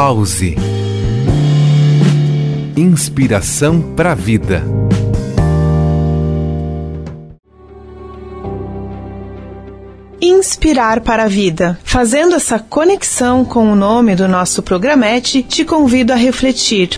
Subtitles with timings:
[0.00, 0.54] Pause.
[2.76, 4.62] Inspiração para a vida.
[10.22, 11.80] Inspirar para a Vida.
[11.82, 16.90] Fazendo essa conexão com o nome do nosso programete, te convido a refletir.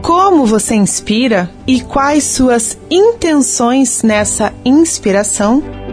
[0.00, 5.83] Como você inspira e quais suas intenções nessa inspiração?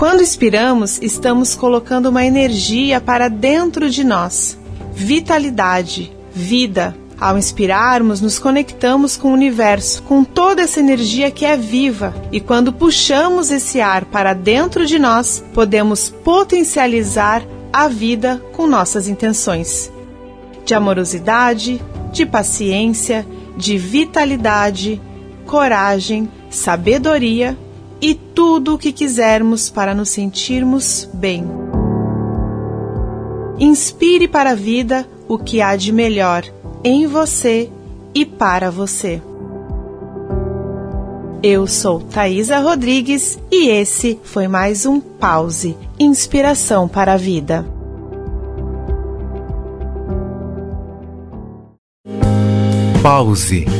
[0.00, 4.58] Quando inspiramos, estamos colocando uma energia para dentro de nós,
[4.94, 6.96] vitalidade, vida.
[7.20, 12.40] Ao inspirarmos, nos conectamos com o universo, com toda essa energia que é viva, e
[12.40, 19.92] quando puxamos esse ar para dentro de nós, podemos potencializar a vida com nossas intenções.
[20.64, 21.78] De amorosidade,
[22.10, 24.98] de paciência, de vitalidade,
[25.44, 27.54] coragem, sabedoria
[28.00, 31.44] e tudo o que quisermos para nos sentirmos bem.
[33.58, 36.44] Inspire para a vida o que há de melhor
[36.82, 37.70] em você
[38.14, 39.20] e para você.
[41.42, 47.66] Eu sou Thaisa Rodrigues e esse foi mais um Pause Inspiração para a Vida.
[53.02, 53.79] Pause.